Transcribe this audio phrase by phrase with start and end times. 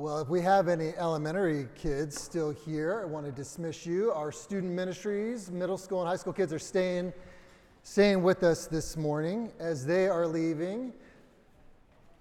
[0.00, 4.12] Well, if we have any elementary kids still here, I want to dismiss you.
[4.12, 7.12] Our student ministries, middle school and high school kids are staying,
[7.82, 10.94] staying with us this morning as they are leaving.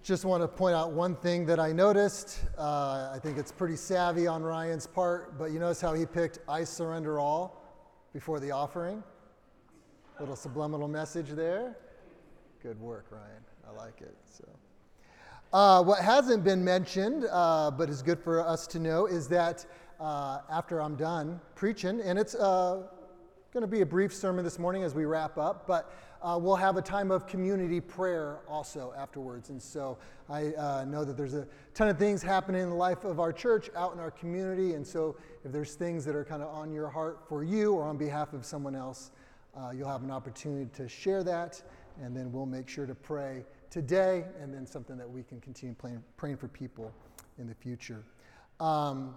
[0.04, 2.42] Just want to point out one thing that I noticed.
[2.58, 6.40] Uh, I think it's pretty savvy on Ryan's part, but you notice how he picked
[6.50, 7.64] I surrender all
[8.12, 9.02] before the offering?
[10.20, 11.78] Little subliminal message there.
[12.62, 13.46] Good work, Ryan.
[13.66, 14.18] I like it.
[14.26, 14.44] So.
[15.52, 19.66] Uh, what hasn't been mentioned, uh, but is good for us to know, is that
[20.00, 22.84] uh, after I'm done preaching, and it's uh,
[23.52, 26.56] going to be a brief sermon this morning as we wrap up, but uh, we'll
[26.56, 29.50] have a time of community prayer also afterwards.
[29.50, 29.98] And so
[30.30, 33.34] I uh, know that there's a ton of things happening in the life of our
[33.34, 34.76] church out in our community.
[34.76, 37.86] And so if there's things that are kind of on your heart for you or
[37.86, 39.10] on behalf of someone else,
[39.74, 41.60] you'll have an opportunity to share that,
[42.00, 45.76] and then we'll make sure to pray today, and then something that we can continue
[45.76, 46.92] praying, praying for people
[47.38, 48.04] in the future.
[48.60, 49.16] Um,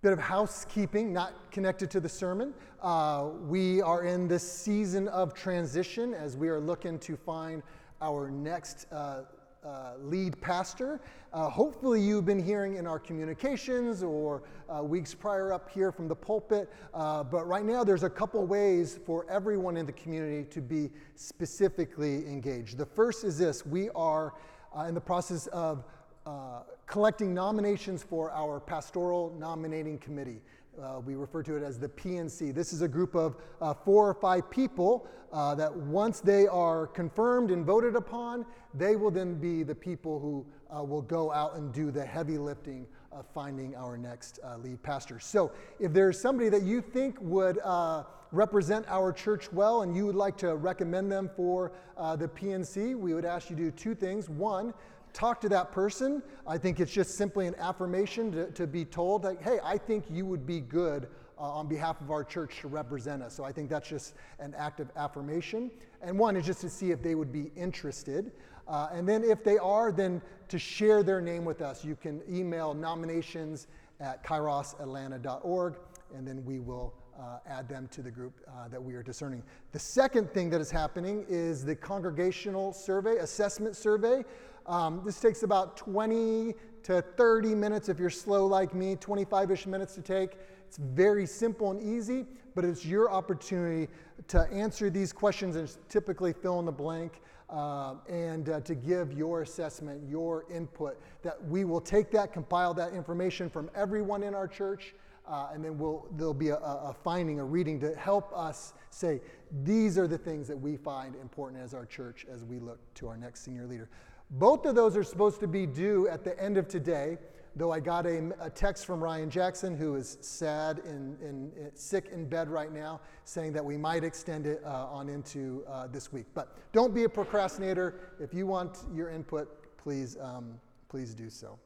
[0.00, 2.54] bit of housekeeping, not connected to the sermon.
[2.80, 7.62] Uh, we are in this season of transition as we are looking to find
[8.00, 9.22] our next uh,
[9.68, 11.00] uh, lead pastor.
[11.32, 16.08] Uh, hopefully, you've been hearing in our communications or uh, weeks prior up here from
[16.08, 16.72] the pulpit.
[16.94, 20.90] Uh, but right now, there's a couple ways for everyone in the community to be
[21.16, 22.78] specifically engaged.
[22.78, 24.34] The first is this we are
[24.76, 25.84] uh, in the process of
[26.24, 30.40] uh, collecting nominations for our pastoral nominating committee.
[30.82, 32.54] Uh, we refer to it as the PNC.
[32.54, 36.86] This is a group of uh, four or five people uh, that once they are
[36.86, 40.46] confirmed and voted upon, they will then be the people who
[40.76, 44.80] uh, will go out and do the heavy lifting of finding our next uh, lead
[44.82, 45.18] pastor.
[45.18, 45.50] So
[45.80, 50.14] if there's somebody that you think would uh, represent our church well and you would
[50.14, 54.28] like to recommend them for the PNC, we would ask you to do two things.
[54.28, 54.72] One,
[55.18, 56.22] talk to that person.
[56.46, 60.04] I think it's just simply an affirmation to, to be told that, hey, I think
[60.08, 63.34] you would be good uh, on behalf of our church to represent us.
[63.34, 65.72] So I think that's just an act of affirmation.
[66.02, 68.30] And one is just to see if they would be interested.
[68.68, 71.84] Uh, and then if they are, then to share their name with us.
[71.84, 73.66] You can email nominations
[73.98, 75.74] at kairosatlanta.org,
[76.14, 79.42] and then we will uh, add them to the group uh, that we are discerning.
[79.72, 84.24] The second thing that is happening is the congregational survey, assessment survey.
[84.68, 89.66] Um, this takes about 20 to 30 minutes if you're slow like me, 25 ish
[89.66, 90.36] minutes to take.
[90.66, 93.90] It's very simple and easy, but it's your opportunity
[94.28, 97.22] to answer these questions and typically fill in the blank.
[97.48, 102.74] Uh, and uh, to give your assessment, your input, that we will take that, compile
[102.74, 104.94] that information from everyone in our church,
[105.26, 109.18] uh, and then we'll, there'll be a, a, finding, a reading to help us say,
[109.62, 113.08] these are the things that we find important as our church as we look to
[113.08, 113.88] our next senior leader.
[114.30, 117.16] Both of those are supposed to be due at the end of today,
[117.56, 121.70] though I got a, a text from Ryan Jackson, who is sad and, and, and,
[121.74, 125.86] sick in bed right now, saying that we might extend it uh, on into uh,
[125.86, 126.26] this week.
[126.34, 128.16] But don't be a procrastinator.
[128.20, 130.60] If you want your input, please, um,
[130.90, 131.58] please do so.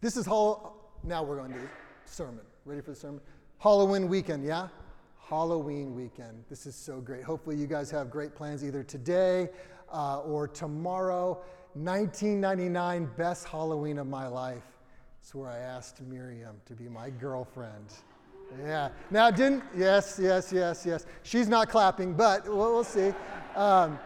[0.00, 1.68] This is how, now we're going to
[2.04, 2.44] sermon.
[2.64, 3.20] Ready for the sermon?
[3.58, 4.68] Halloween weekend, yeah?
[5.28, 6.44] Halloween weekend.
[6.48, 7.24] This is so great.
[7.24, 9.48] Hopefully, you guys have great plans either today
[9.92, 11.38] uh, or tomorrow.
[11.74, 14.62] 1999 best Halloween of my life.
[15.20, 17.92] It's where I asked Miriam to be my girlfriend.
[18.64, 18.90] Yeah.
[19.10, 21.04] Now, it didn't, yes, yes, yes, yes.
[21.22, 23.12] She's not clapping, but we'll, we'll see.
[23.54, 23.98] Um,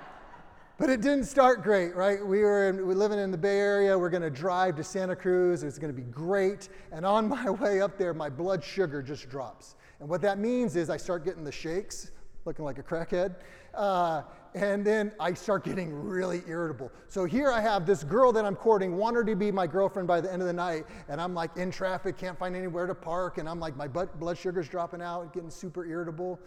[0.78, 2.24] but it didn't start great, right?
[2.24, 3.98] We were, in, we were living in the Bay Area.
[3.98, 5.62] We're going to drive to Santa Cruz.
[5.62, 6.70] It's going to be great.
[6.90, 9.76] And on my way up there, my blood sugar just drops.
[10.00, 12.12] And what that means is I start getting the shakes,
[12.46, 13.36] looking like a crackhead.
[13.74, 14.22] Uh,
[14.54, 16.90] and then I start getting really irritable.
[17.08, 20.08] So here I have this girl that I'm courting, want her to be my girlfriend
[20.08, 22.94] by the end of the night, and I'm like in traffic, can't find anywhere to
[22.94, 26.40] park, and I'm like, my blood sugar's dropping out, getting super irritable.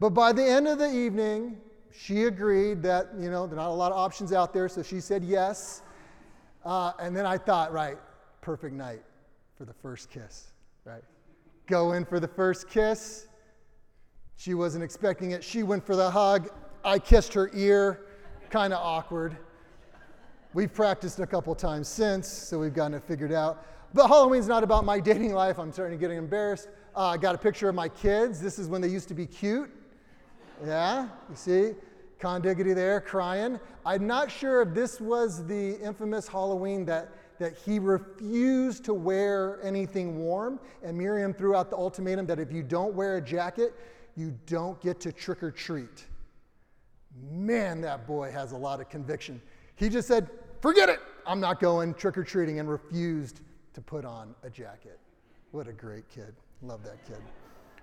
[0.00, 1.58] But by the end of the evening,
[1.90, 4.82] she agreed that, you know, there are not a lot of options out there, so
[4.82, 5.82] she said yes.
[6.64, 7.96] Uh, and then I thought, right,
[8.42, 9.02] perfect night
[9.56, 10.52] for the first kiss,
[10.84, 11.02] right?
[11.66, 13.28] Go in for the first kiss.
[14.36, 15.42] She wasn't expecting it.
[15.42, 16.50] She went for the hug.
[16.86, 18.06] I kissed her ear,
[18.48, 19.36] kind of awkward.
[20.54, 23.66] We've practiced a couple times since, so we've gotten it figured out.
[23.92, 25.58] But Halloween's not about my dating life.
[25.58, 26.68] I'm starting to get embarrassed.
[26.96, 28.40] Uh, I got a picture of my kids.
[28.40, 29.68] This is when they used to be cute.
[30.64, 31.72] Yeah, you see?
[32.20, 33.58] Condiggity there, crying.
[33.84, 37.10] I'm not sure if this was the infamous Halloween that,
[37.40, 42.52] that he refused to wear anything warm, and Miriam threw out the ultimatum that if
[42.52, 43.74] you don't wear a jacket,
[44.14, 46.06] you don't get to trick or treat.
[47.30, 49.40] Man, that boy has a lot of conviction.
[49.76, 50.28] He just said,
[50.60, 53.40] Forget it, I'm not going trick or treating, and refused
[53.74, 54.98] to put on a jacket.
[55.52, 56.34] What a great kid.
[56.62, 57.18] Love that kid.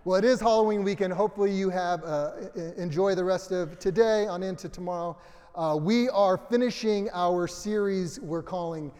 [0.06, 1.13] Well, it is Halloween weekend.
[1.13, 2.31] Hopefully, you have uh,
[2.77, 5.18] enjoy the rest of today on into tomorrow.
[5.56, 8.91] Uh, we are finishing our series we're calling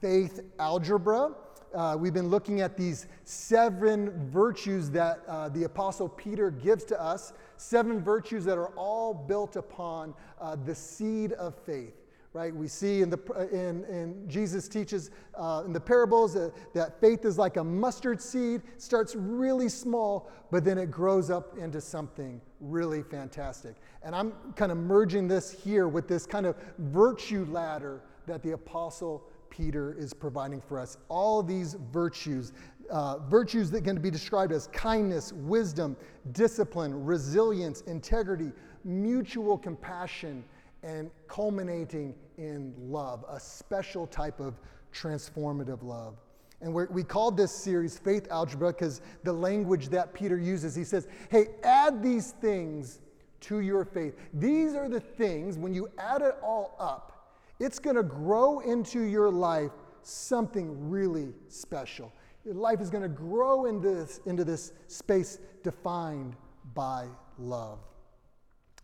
[0.00, 1.30] Faith Algebra.
[1.74, 7.00] Uh, we've been looking at these seven virtues that uh, the Apostle Peter gives to
[7.00, 11.94] us, seven virtues that are all built upon uh, the seed of faith
[12.32, 12.54] right?
[12.54, 13.18] We see in, the,
[13.52, 18.22] in, in Jesus teaches uh, in the parables uh, that faith is like a mustard
[18.22, 23.74] seed, starts really small, but then it grows up into something really fantastic.
[24.04, 28.52] And I'm kind of merging this here with this kind of virtue ladder that the
[28.52, 30.96] apostle Peter is providing for us.
[31.08, 32.52] All these virtues,
[32.90, 35.96] uh, virtues that can be described as kindness, wisdom,
[36.32, 38.52] discipline, resilience, integrity,
[38.84, 40.44] mutual compassion,
[40.82, 44.54] and culminating in love, a special type of
[44.94, 46.16] transformative love.
[46.62, 51.08] And we called this series Faith Algebra because the language that Peter uses, he says,
[51.30, 53.00] hey, add these things
[53.40, 54.14] to your faith.
[54.34, 57.19] These are the things, when you add it all up,
[57.60, 59.70] it's going to grow into your life
[60.02, 62.12] something really special.
[62.44, 66.36] Your life is going to grow into this, into this space defined
[66.74, 67.06] by
[67.38, 67.80] love.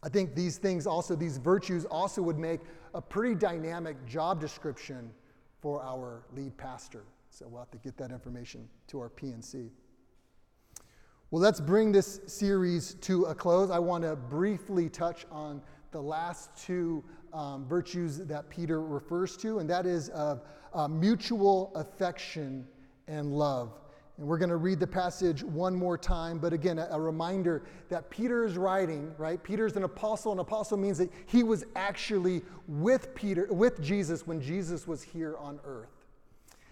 [0.03, 2.61] I think these things also, these virtues also would make
[2.95, 5.11] a pretty dynamic job description
[5.61, 7.05] for our lead pastor.
[7.31, 9.71] So we'll have to get that information to our PNC.
[11.31, 13.71] Well, let's bring this series to a close.
[13.71, 17.03] I want to briefly touch on the last two
[17.37, 20.41] um, virtues that Peter refers to, and that is of
[20.73, 22.67] uh, mutual affection
[23.09, 23.79] and love.
[24.17, 27.65] And we're going to read the passage one more time, but again, a, a, reminder
[27.91, 29.43] that Peter is writing, right?
[29.43, 30.33] Peter's an apostle.
[30.33, 35.37] An apostle means that he was actually with Peter, with Jesus when Jesus was here
[35.37, 35.96] on earth.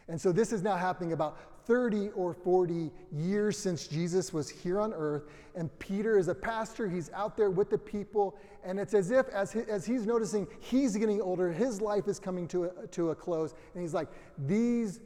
[0.08, 4.80] And so this is now happening about 30 or 40 years since Jesus was here
[4.80, 5.24] on earth.
[5.54, 6.88] And Peter is a pastor.
[6.88, 8.38] He's out there with the people.
[8.64, 12.18] And it's as if, as, he, as he's noticing he's getting older, his life is
[12.18, 13.54] coming to a, to a close.
[13.72, 14.08] And he's like,
[14.46, 15.00] these,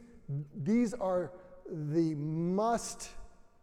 [0.63, 1.31] these are
[1.69, 3.09] the must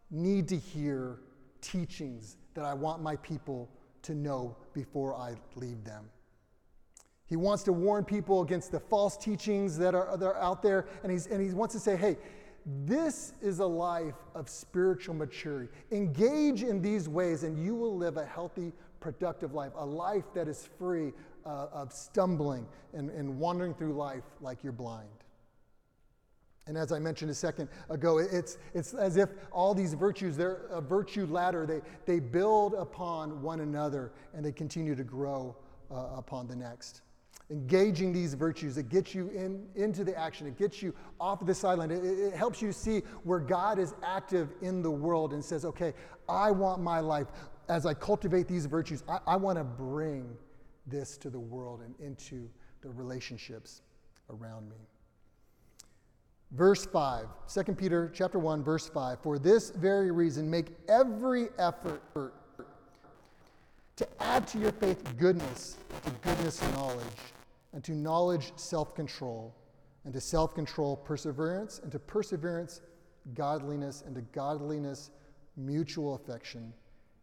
[0.09, 1.19] need to hear
[1.61, 3.69] teachings that I want my people
[4.03, 6.09] to know before I leave them.
[7.27, 10.87] He wants to warn people against the false teachings that are, that are out there,
[11.03, 12.17] and, he's, and he wants to say, hey,
[12.85, 15.71] this is a life of spiritual maturity.
[15.91, 20.47] Engage in these ways, and you will live a healthy, productive life, a life that
[20.47, 21.11] is free
[21.45, 25.07] uh, of stumbling and, and wandering through life like you're blind.
[26.67, 30.67] And as I mentioned a second ago, it's, it's as if all these virtues, they're
[30.69, 31.65] a virtue ladder.
[31.65, 35.55] They, they build upon one another and they continue to grow
[35.89, 37.03] uh, upon the next.
[37.49, 41.55] Engaging these virtues, it gets you in, into the action, it gets you off the
[41.55, 41.91] sideline.
[41.91, 45.93] It, it helps you see where God is active in the world and says, okay,
[46.27, 47.27] I want my life,
[47.69, 50.35] as I cultivate these virtues, I, I want to bring
[50.87, 52.49] this to the world and into
[52.81, 53.81] the relationships
[54.29, 54.75] around me.
[56.51, 59.19] Verse 5, 2 Peter chapter 1, verse 5.
[59.21, 62.01] For this very reason, make every effort
[63.97, 65.75] to add to your faith goodness,
[66.05, 67.05] to goodness knowledge,
[67.73, 69.55] and to knowledge self-control,
[70.05, 72.81] and to self-control perseverance, and to perseverance
[73.33, 75.11] godliness, and to godliness
[75.57, 76.73] mutual affection,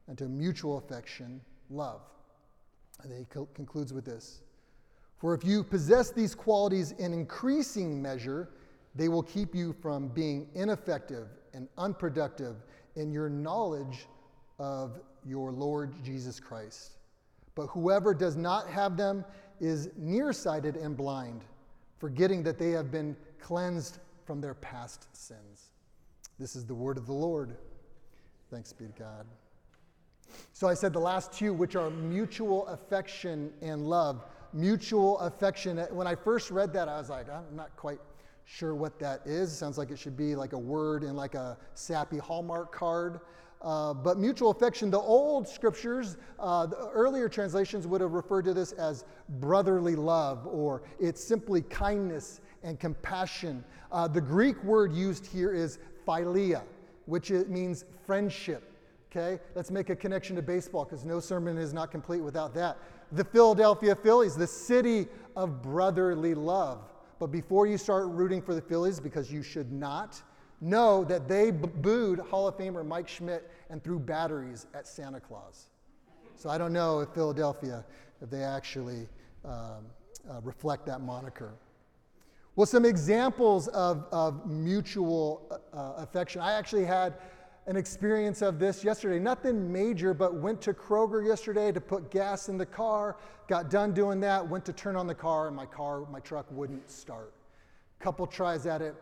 [0.06, 2.02] and to mutual affection love.
[3.02, 4.42] And then he co- concludes with this.
[5.16, 8.50] For if you possess these qualities in increasing measure,
[8.94, 12.56] they will keep you from being ineffective and unproductive
[12.96, 14.06] in your knowledge
[14.58, 16.92] of your Lord Jesus Christ.
[17.54, 19.24] But whoever does not have them
[19.60, 21.42] is nearsighted and blind,
[21.98, 25.70] forgetting that they have been cleansed from their past sins.
[26.38, 27.56] This is the word of the Lord.
[28.50, 29.26] Thanks be to God.
[30.52, 34.24] So I said the last two, which are mutual affection and love.
[34.52, 35.78] Mutual affection.
[35.90, 37.98] When I first read that, I was like, I'm not quite
[38.44, 39.56] sure what that is.
[39.56, 43.20] Sounds like it should be like a word in like a sappy Hallmark card.
[43.64, 48.52] Uh, but mutual affection, the old scriptures, uh, the earlier translations would have referred to
[48.52, 49.06] this as
[49.40, 53.64] brotherly love, or it's simply kindness and compassion.
[53.90, 56.62] Uh, the Greek word used here is philia,
[57.06, 58.70] which means friendship.
[59.10, 62.76] Okay, let's make a connection to baseball because no sermon is not complete without that.
[63.12, 65.06] The Philadelphia Phillies, the city
[65.36, 66.80] of brotherly love.
[67.18, 70.20] But before you start rooting for the Phillies, because you should not,
[70.64, 75.68] know that they booed Hall of Famer Mike Schmidt and threw batteries at Santa Claus.
[76.36, 77.84] So I don't know if Philadelphia,
[78.20, 79.08] if they actually
[79.44, 79.86] um,
[80.28, 81.54] uh, reflect that moniker.
[82.56, 86.40] Well, some examples of, of mutual uh, uh, affection.
[86.40, 87.14] I actually had
[87.66, 89.18] an experience of this yesterday.
[89.18, 93.16] Nothing major, but went to Kroger yesterday to put gas in the car.
[93.48, 96.46] Got done doing that, went to turn on the car, and my car, my truck
[96.50, 97.32] wouldn't start.
[97.98, 98.94] Couple tries at it,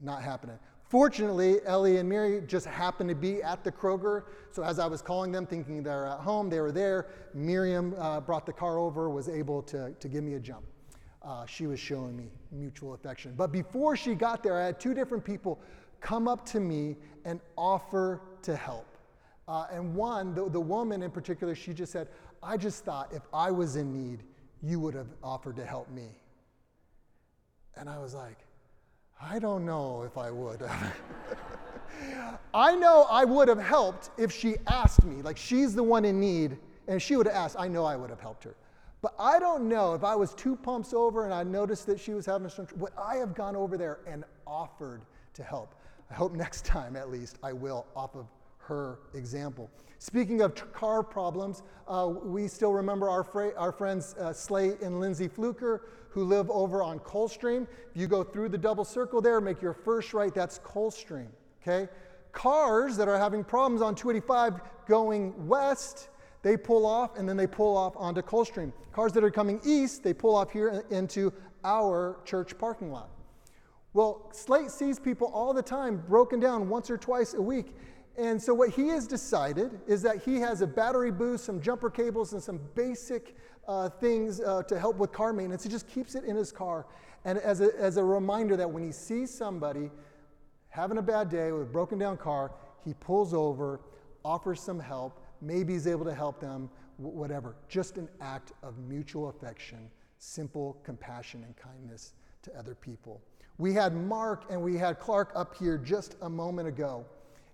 [0.00, 0.58] not happening.
[0.82, 4.24] Fortunately, Ellie and Mary just happened to be at the Kroger.
[4.50, 7.08] So as I was calling them, thinking they're at home, they were there.
[7.32, 10.64] Miriam uh, brought the car over, was able to, to give me a jump
[11.22, 13.34] uh, she was showing me mutual affection.
[13.36, 15.60] But before she got there, I had two different people
[16.00, 18.86] come up to me and offer to help.
[19.46, 22.08] Uh, and one, the, the woman in particular, she just said,
[22.42, 24.22] I just thought if I was in need,
[24.62, 26.08] you would have offered to help me.
[27.76, 28.38] And I was like,
[29.22, 30.62] I don't know if I would.
[32.54, 35.22] I know I would have helped if she asked me.
[35.22, 36.56] Like, she's the one in need,
[36.88, 38.54] and she would have asked, I know I would have helped her.
[39.02, 42.12] But I don't know if I was two pumps over and I noticed that she
[42.12, 45.02] was having some, would I have gone over there and offered
[45.34, 45.74] to help?
[46.10, 48.26] I hope next time, at least, I will off of
[48.70, 49.68] her example.
[49.98, 55.00] Speaking of car problems, uh, we still remember our, fra- our friends uh, Slate and
[55.00, 57.66] Lindsay Fluker, who live over on Coldstream.
[57.90, 61.28] If you go through the double circle there, make your first right, that's Coldstream.
[61.62, 61.90] Okay?
[62.32, 66.08] Cars that are having problems on 285 going west
[66.42, 68.72] they pull off and then they pull off onto Coldstream.
[68.92, 71.32] Cars that are coming east, they pull off here into
[71.64, 73.10] our church parking lot.
[73.92, 77.74] Well, Slate sees people all the time broken down once or twice a week.
[78.20, 81.88] And so, what he has decided is that he has a battery boost, some jumper
[81.88, 83.34] cables, and some basic
[83.66, 85.62] uh, things uh, to help with car maintenance.
[85.62, 86.84] He just keeps it in his car.
[87.24, 89.90] And as a, as a reminder that when he sees somebody
[90.68, 92.52] having a bad day with a broken down car,
[92.84, 93.80] he pulls over,
[94.22, 97.56] offers some help, maybe he's able to help them, whatever.
[97.70, 102.12] Just an act of mutual affection, simple compassion and kindness
[102.42, 103.22] to other people.
[103.56, 107.06] We had Mark and we had Clark up here just a moment ago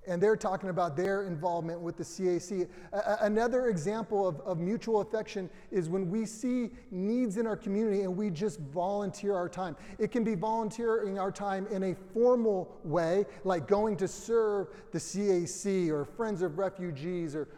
[0.06, 2.68] and they're talking about their involvement with the CAC.
[2.92, 8.02] A- another example of, of mutual affection is when we see needs in our community
[8.02, 9.76] and we just volunteer our time.
[9.98, 14.98] It can be volunteering our time in a formal way, like going to serve the
[14.98, 17.48] CAC or Friends of Refugees or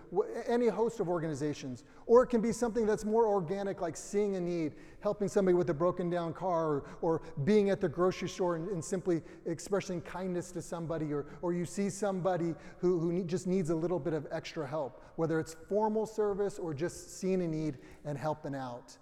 [0.47, 1.85] any host of organizations.
[2.07, 5.71] Or it can be something that's more organic, like seeing a need, helping somebody with
[5.71, 10.01] a broken down car, or, or being at the grocery store and, and, simply expressing
[10.01, 13.99] kindness to somebody, or, or you see somebody who, who need, just needs a little
[13.99, 18.55] bit of extra help, whether it's formal service or just seeing a need and helping
[18.55, 18.97] out.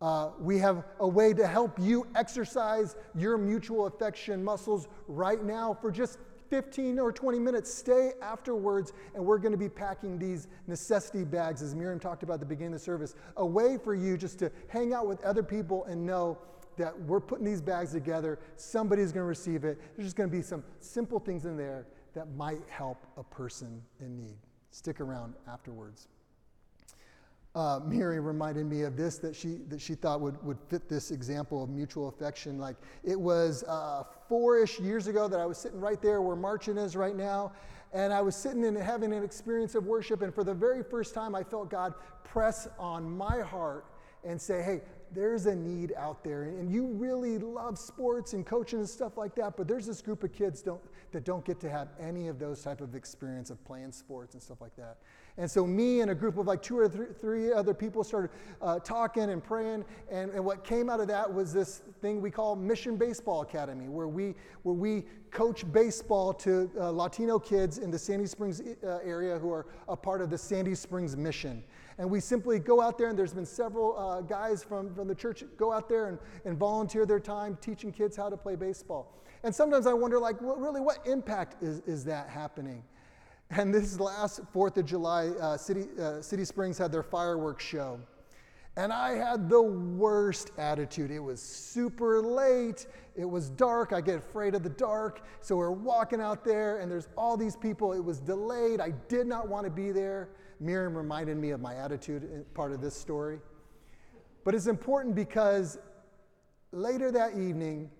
[0.00, 5.72] Uh, we have a way to help you exercise your mutual affection muscles right now
[5.80, 6.18] for just
[6.50, 7.72] 15 or 20 minutes.
[7.72, 12.34] Stay afterwards, and we're going to be packing these necessity bags, as Miriam talked about
[12.34, 15.22] at the beginning of the service, a way for you just to hang out with
[15.24, 16.38] other people and know
[16.76, 18.38] that we're putting these bags together.
[18.56, 19.78] Somebody's going to receive it.
[19.96, 23.82] There's just going to be some simple things in there that might help a person
[24.00, 24.36] in need.
[24.70, 26.08] Stick around afterwards
[27.54, 31.10] uh, Mary reminded me of this that she, that she thought would, would fit this
[31.10, 32.58] example of mutual affection.
[32.58, 36.36] Like it was uh, four ish years ago that I was sitting right there where
[36.36, 37.52] Marchin is right now.
[37.92, 40.22] And I was sitting and having an experience of worship.
[40.22, 41.94] And for the very first time, I felt God
[42.24, 43.86] press on my heart
[44.24, 44.80] and say, hey,
[45.12, 46.44] there's a need out there.
[46.44, 50.24] And you really love sports and coaching and stuff like that, but there's this group
[50.24, 50.80] of kids don't,
[51.14, 54.42] that don't get to have any of those type of experience of playing sports and
[54.42, 54.98] stuff like that.
[55.36, 58.30] And so, me and a group of like two or th- three other people started
[58.60, 59.84] uh, talking and praying.
[60.10, 63.88] And, and what came out of that was this thing we call Mission Baseball Academy,
[63.88, 68.98] where we, where we coach baseball to uh, Latino kids in the Sandy Springs uh,
[69.04, 71.64] area who are a part of the Sandy Springs mission.
[71.98, 75.14] And we simply go out there, and there's been several uh, guys from, from the
[75.14, 79.23] church go out there and, and volunteer their time teaching kids how to play baseball.
[79.44, 82.82] And sometimes I wonder, like, well, really, what impact is, is that happening?
[83.50, 88.00] And this last 4th of July, uh, City, uh, City Springs had their fireworks show.
[88.76, 91.10] And I had the worst attitude.
[91.10, 92.86] It was super late.
[93.16, 93.92] It was dark.
[93.92, 95.20] I get afraid of the dark.
[95.42, 97.92] So we're walking out there, and there's all these people.
[97.92, 98.80] It was delayed.
[98.80, 100.30] I did not want to be there.
[100.58, 103.40] Miriam reminded me of my attitude part of this story.
[104.42, 105.78] But it's important because
[106.72, 107.90] later that evening,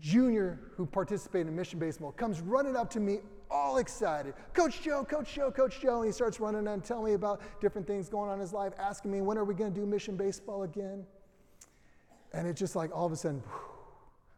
[0.00, 4.34] Junior, who participated in mission baseball, comes running up to me all excited.
[4.52, 5.98] Coach Joe, Coach Joe, Coach Joe.
[5.98, 8.72] And he starts running and telling me about different things going on in his life,
[8.78, 11.04] asking me, when are we going to do mission baseball again?
[12.32, 13.60] And it's just like all of a sudden, whew,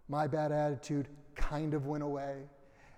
[0.08, 2.42] my bad attitude kind of went away.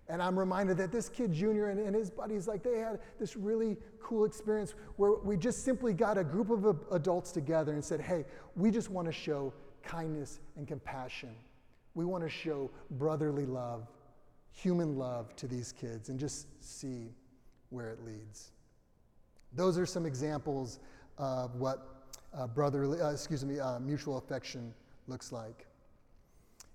[0.09, 3.37] And I'm reminded that this kid, Junior, and, and, his buddies, like they had this
[3.37, 8.01] really cool experience where we just simply got a group of adults together and said,
[8.01, 8.25] hey,
[8.57, 9.53] we just want to show
[9.85, 11.31] kindness and compassion.
[11.95, 13.89] We want to show brotherly love,
[14.53, 17.13] human love to these kids, and just see
[17.71, 18.53] where it leads.
[19.53, 20.79] Those are some examples
[21.19, 22.05] of what
[22.37, 24.73] uh, brotherly, uh, excuse me, uh, mutual affection
[25.09, 25.67] looks like.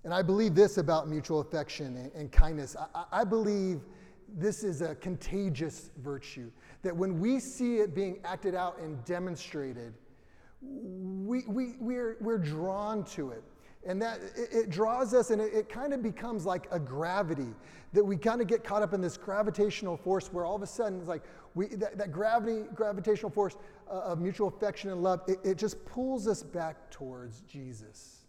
[0.04, 2.76] And I believe this about mutual affection and, and kindness.
[2.94, 3.80] I, I, believe
[4.36, 6.50] this is a contagious virtue,
[6.82, 9.94] that when we see it being acted out and demonstrated,
[10.62, 13.42] we, we, we're, we're drawn to it.
[13.86, 17.54] And that it, it draws us, and it, it kind of becomes like a gravity
[17.92, 20.66] that we kind of get caught up in this gravitational force where all of a
[20.66, 21.22] sudden it's like
[21.54, 23.56] we, that, that gravity, gravitational force
[23.90, 28.26] uh, of mutual affection and love, it, it just pulls us back towards Jesus.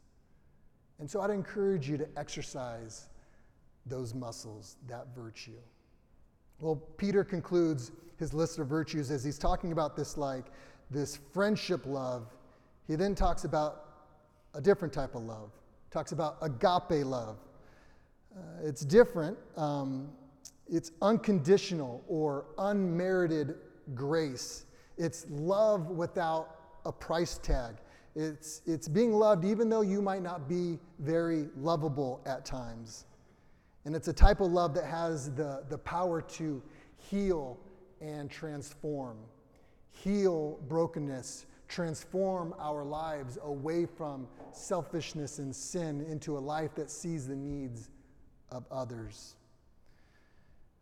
[1.00, 3.10] And so I'd encourage you to exercise
[3.86, 5.60] those muscles, that virtue.
[6.60, 10.46] Well, Peter concludes his list of virtues as he's talking about this like
[10.90, 12.36] this friendship love.
[12.88, 13.87] He then talks about
[14.58, 15.52] a different type of love.
[15.92, 17.38] Talks about agape love.
[18.36, 19.38] Uh, it's different.
[19.56, 20.10] Um,
[20.68, 23.56] it's unconditional or unmerited
[23.94, 24.66] grace.
[24.98, 27.76] It's love without a price tag.
[28.16, 33.06] It's, it's being loved even though you might not be very lovable at times.
[33.86, 36.62] And it's a type of love that has the, the power to
[36.98, 37.60] heal
[38.01, 39.18] and transform,
[39.92, 47.27] heal brokenness, transform our lives away from selfishness and sin into a life that sees
[47.27, 47.90] the needs
[48.51, 49.36] of others.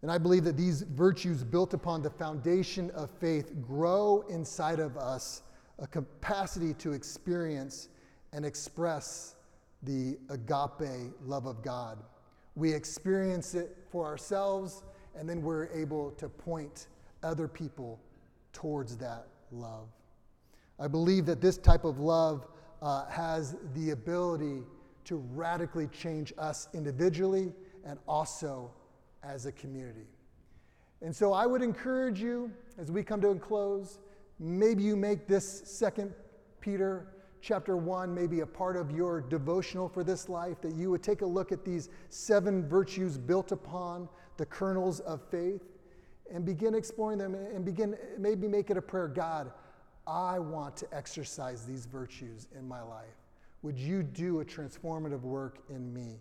[0.01, 4.97] And I believe that these virtues built upon the foundation of faith grow inside of
[4.97, 5.41] us
[5.79, 7.89] a capacity to experience
[8.31, 9.35] and express
[9.83, 12.03] the agape love of God.
[12.55, 14.83] We experience it for ourselves,
[15.15, 16.87] and then we're able to point
[17.23, 17.99] other people
[18.53, 19.87] towards that love.
[20.79, 22.47] I believe that this type of love
[22.81, 24.63] uh, has the ability
[25.05, 27.53] to radically change us individually
[27.85, 28.71] and also
[29.23, 30.07] as a community.
[31.01, 33.99] And so I would encourage you as we come to a close,
[34.39, 36.13] maybe you make this second
[36.59, 37.07] Peter
[37.41, 41.21] chapter 1 maybe a part of your devotional for this life, that you would take
[41.21, 45.61] a look at these seven virtues built upon the kernels of faith
[46.33, 49.51] and begin exploring them and begin maybe make it a prayer God,
[50.07, 53.15] I want to exercise these virtues in my life.
[53.63, 56.19] Would you do a transformative work in me?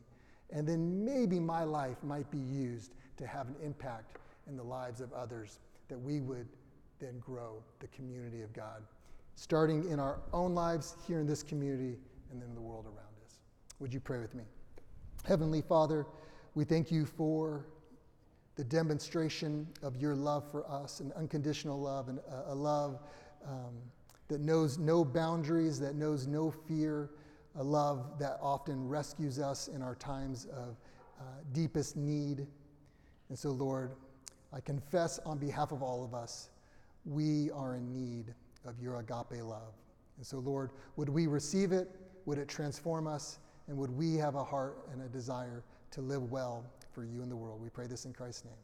[0.50, 4.18] And then maybe my life might be used to have an impact
[4.48, 6.48] in the lives of others, that we would
[7.00, 8.82] then grow the community of God,
[9.34, 11.98] starting in our own lives here in this community
[12.30, 13.38] and then in the world around us.
[13.78, 14.44] Would you pray with me?
[15.26, 16.06] Heavenly Father,
[16.54, 17.66] we thank you for
[18.56, 23.00] the demonstration of your love for us, an unconditional love, and a, a love
[23.46, 23.74] um,
[24.28, 27.10] that knows no boundaries, that knows no fear,
[27.56, 30.76] a love that often rescues us in our times of
[31.20, 32.46] uh, deepest need.
[33.28, 33.92] And so, Lord,
[34.52, 36.50] I confess on behalf of all of us,
[37.04, 39.74] we are in need of your agape love.
[40.16, 41.90] And so, Lord, would we receive it?
[42.26, 43.38] Would it transform us?
[43.68, 47.28] And would we have a heart and a desire to live well for you in
[47.28, 47.60] the world?
[47.60, 48.54] We pray this in Christ's name.